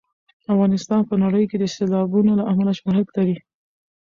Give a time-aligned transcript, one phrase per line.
[0.53, 3.37] افغانستان په نړۍ کې د سیلابونو له امله شهرت لري.